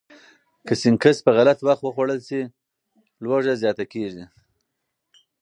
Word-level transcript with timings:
که 0.67 0.73
سنکس 0.81 1.17
په 1.25 1.31
غلط 1.37 1.59
وخت 1.67 1.81
وخوړل 1.83 2.19
شي، 2.27 2.41
لوږه 3.23 3.53
زیاته 3.61 3.85
کېږي. 3.93 4.25